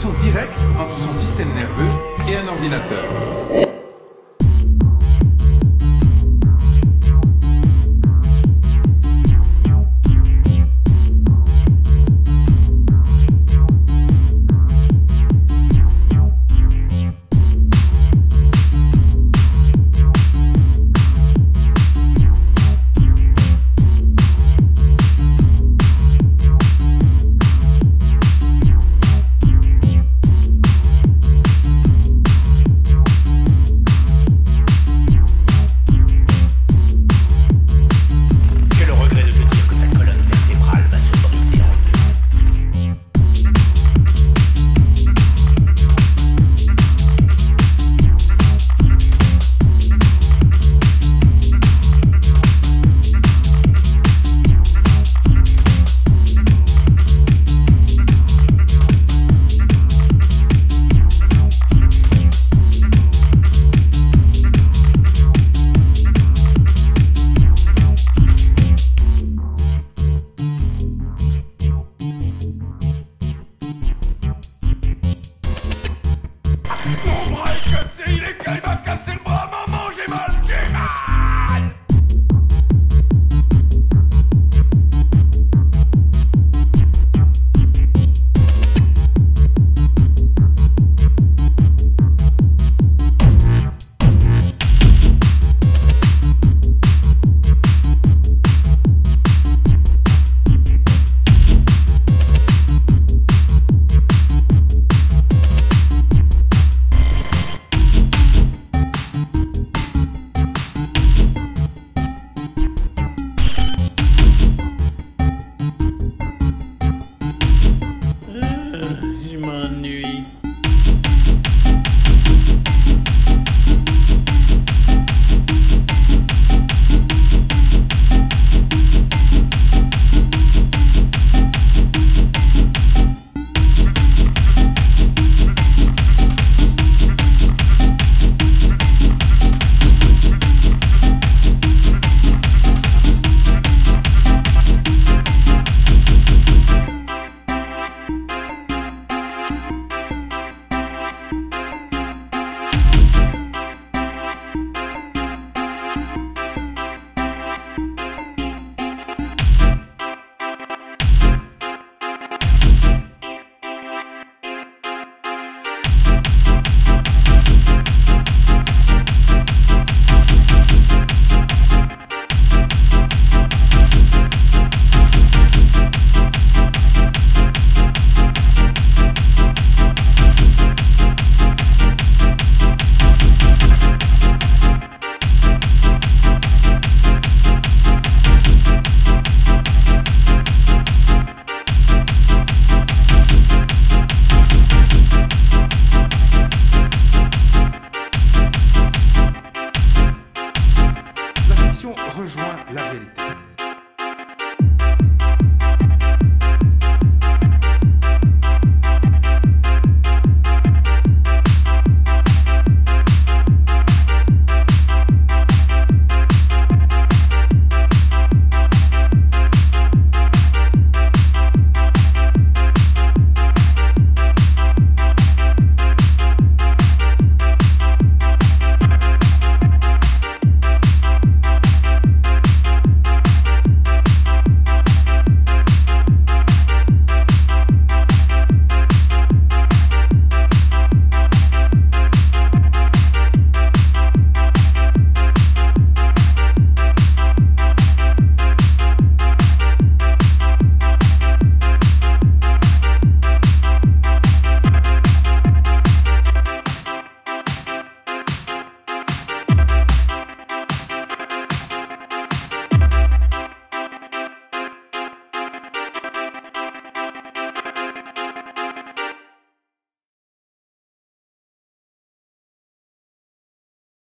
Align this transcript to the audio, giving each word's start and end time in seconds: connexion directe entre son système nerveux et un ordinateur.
connexion 0.00 0.12
directe 0.22 0.58
entre 0.78 0.98
son 0.98 1.12
système 1.12 1.52
nerveux 1.54 1.90
et 2.28 2.36
un 2.36 2.48
ordinateur. 2.48 3.79